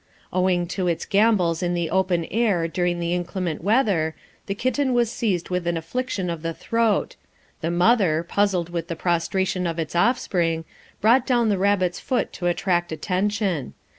[0.33, 4.15] Owing to its gambols in the open air during the inclement weather,
[4.47, 7.15] the kitten was seized with an affliction of the throat;
[7.61, 10.65] the mother, puzzled with the prostration of its offspring,
[11.01, 13.75] brought down the rabbit's foot to attract attention.